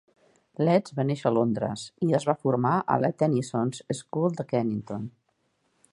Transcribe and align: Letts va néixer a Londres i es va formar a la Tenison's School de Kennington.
Letts 0.67 0.95
va 0.99 1.05
néixer 1.09 1.27
a 1.29 1.31
Londres 1.35 1.83
i 2.07 2.17
es 2.21 2.25
va 2.29 2.35
formar 2.47 2.73
a 2.95 2.97
la 3.05 3.11
Tenison's 3.21 3.85
School 4.01 4.37
de 4.41 4.51
Kennington. 4.53 5.09